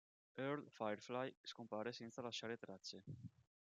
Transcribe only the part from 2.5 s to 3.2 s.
tracce.